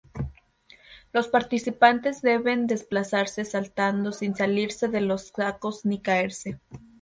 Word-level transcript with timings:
Los 1.13 1.27
participantes 1.27 2.23
deben 2.23 2.65
desplazarse 2.65 3.45
saltando 3.45 4.11
sin 4.11 4.35
salirse 4.35 4.87
de 4.87 5.01
los 5.01 5.27
sacos 5.27 5.85
ni 5.85 5.99
caerse. 6.01 6.59